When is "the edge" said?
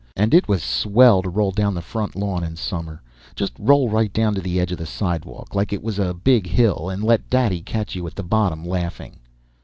4.41-4.71